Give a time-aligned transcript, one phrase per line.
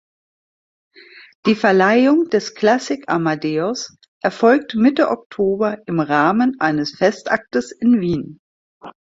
[1.45, 8.39] Die Verleihung des "Klassik Amadeus" erfolgt Mitte Oktober im Rahmen eines Festaktes in Wien.